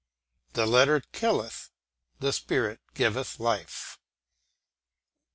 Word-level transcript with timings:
The 0.53 0.65
letter 0.65 1.01
killeth, 1.11 1.69
the 2.19 2.33
spirit 2.33 2.81
giveth 2.95 3.39
life. 3.39 3.99